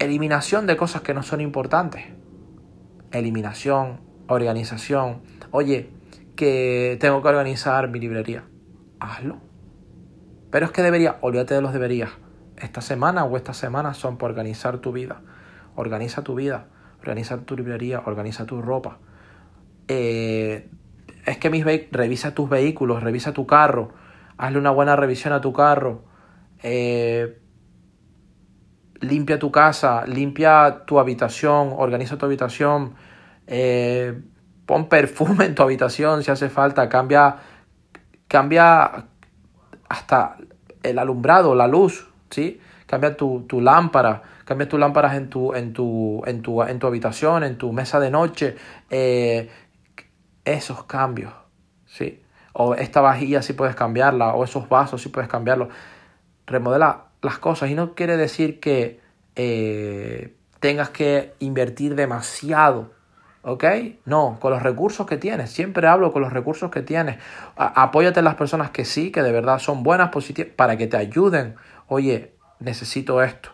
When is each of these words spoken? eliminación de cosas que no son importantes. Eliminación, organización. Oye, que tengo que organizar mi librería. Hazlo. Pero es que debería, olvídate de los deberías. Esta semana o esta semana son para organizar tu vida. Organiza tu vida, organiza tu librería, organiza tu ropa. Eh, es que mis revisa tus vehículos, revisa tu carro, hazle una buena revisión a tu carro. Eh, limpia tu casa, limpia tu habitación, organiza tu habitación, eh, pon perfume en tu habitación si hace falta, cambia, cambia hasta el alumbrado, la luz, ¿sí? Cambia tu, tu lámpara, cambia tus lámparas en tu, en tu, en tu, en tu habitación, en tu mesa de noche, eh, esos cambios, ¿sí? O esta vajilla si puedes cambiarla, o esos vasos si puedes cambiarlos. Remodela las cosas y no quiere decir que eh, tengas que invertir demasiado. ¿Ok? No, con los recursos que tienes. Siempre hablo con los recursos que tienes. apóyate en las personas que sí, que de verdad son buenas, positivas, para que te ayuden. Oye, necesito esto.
eliminación 0.00 0.66
de 0.66 0.76
cosas 0.76 1.02
que 1.02 1.14
no 1.14 1.22
son 1.22 1.40
importantes. 1.40 2.02
Eliminación, 3.12 4.00
organización. 4.26 5.20
Oye, 5.50 5.90
que 6.36 6.96
tengo 7.00 7.22
que 7.22 7.28
organizar 7.28 7.88
mi 7.88 8.00
librería. 8.00 8.44
Hazlo. 8.98 9.38
Pero 10.50 10.66
es 10.66 10.72
que 10.72 10.82
debería, 10.82 11.18
olvídate 11.20 11.54
de 11.54 11.60
los 11.60 11.72
deberías. 11.72 12.10
Esta 12.56 12.80
semana 12.80 13.24
o 13.24 13.36
esta 13.36 13.54
semana 13.54 13.94
son 13.94 14.16
para 14.16 14.30
organizar 14.30 14.78
tu 14.78 14.90
vida. 14.90 15.20
Organiza 15.76 16.24
tu 16.24 16.34
vida, 16.34 16.66
organiza 16.98 17.38
tu 17.42 17.56
librería, 17.56 18.02
organiza 18.04 18.46
tu 18.46 18.60
ropa. 18.60 18.98
Eh, 19.86 20.70
es 21.26 21.38
que 21.38 21.50
mis 21.50 21.64
revisa 21.64 22.34
tus 22.34 22.48
vehículos, 22.48 23.02
revisa 23.02 23.32
tu 23.32 23.46
carro, 23.46 23.92
hazle 24.38 24.58
una 24.58 24.70
buena 24.70 24.96
revisión 24.96 25.32
a 25.32 25.40
tu 25.40 25.52
carro. 25.52 26.04
Eh, 26.62 27.39
limpia 29.00 29.38
tu 29.38 29.50
casa, 29.50 30.04
limpia 30.06 30.84
tu 30.86 30.98
habitación, 30.98 31.74
organiza 31.76 32.18
tu 32.18 32.26
habitación, 32.26 32.94
eh, 33.46 34.20
pon 34.66 34.88
perfume 34.88 35.46
en 35.46 35.54
tu 35.54 35.62
habitación 35.62 36.22
si 36.22 36.30
hace 36.30 36.48
falta, 36.48 36.88
cambia, 36.88 37.36
cambia 38.28 39.06
hasta 39.88 40.36
el 40.82 40.98
alumbrado, 40.98 41.54
la 41.54 41.66
luz, 41.66 42.08
¿sí? 42.30 42.60
Cambia 42.86 43.16
tu, 43.16 43.46
tu 43.48 43.60
lámpara, 43.60 44.22
cambia 44.44 44.68
tus 44.68 44.78
lámparas 44.78 45.14
en 45.14 45.30
tu, 45.30 45.54
en 45.54 45.72
tu, 45.72 46.22
en 46.26 46.42
tu, 46.42 46.62
en 46.62 46.78
tu 46.78 46.86
habitación, 46.86 47.44
en 47.44 47.56
tu 47.56 47.72
mesa 47.72 48.00
de 48.00 48.10
noche, 48.10 48.56
eh, 48.90 49.50
esos 50.44 50.84
cambios, 50.84 51.32
¿sí? 51.86 52.22
O 52.52 52.74
esta 52.74 53.00
vajilla 53.00 53.42
si 53.42 53.52
puedes 53.52 53.76
cambiarla, 53.76 54.34
o 54.34 54.44
esos 54.44 54.68
vasos 54.68 55.02
si 55.02 55.08
puedes 55.08 55.28
cambiarlos. 55.28 55.68
Remodela 56.46 57.09
las 57.22 57.38
cosas 57.38 57.70
y 57.70 57.74
no 57.74 57.94
quiere 57.94 58.16
decir 58.16 58.60
que 58.60 59.00
eh, 59.36 60.34
tengas 60.60 60.90
que 60.90 61.34
invertir 61.38 61.94
demasiado. 61.94 62.92
¿Ok? 63.42 63.64
No, 64.04 64.36
con 64.38 64.52
los 64.52 64.62
recursos 64.62 65.06
que 65.06 65.16
tienes. 65.16 65.50
Siempre 65.50 65.86
hablo 65.86 66.12
con 66.12 66.20
los 66.20 66.32
recursos 66.32 66.70
que 66.70 66.82
tienes. 66.82 67.16
apóyate 67.56 68.18
en 68.20 68.26
las 68.26 68.34
personas 68.34 68.70
que 68.70 68.84
sí, 68.84 69.10
que 69.10 69.22
de 69.22 69.32
verdad 69.32 69.58
son 69.58 69.82
buenas, 69.82 70.10
positivas, 70.10 70.52
para 70.54 70.76
que 70.76 70.86
te 70.86 70.98
ayuden. 70.98 71.54
Oye, 71.88 72.34
necesito 72.58 73.22
esto. 73.22 73.48